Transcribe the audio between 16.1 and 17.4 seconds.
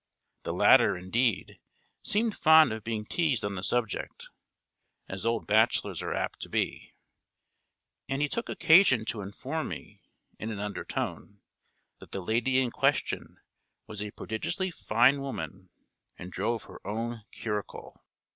and drove her own